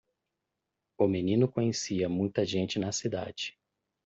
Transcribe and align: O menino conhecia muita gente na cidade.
O 0.97 1.07
menino 1.07 1.47
conhecia 1.47 2.09
muita 2.09 2.43
gente 2.43 2.79
na 2.79 2.91
cidade. 2.91 3.55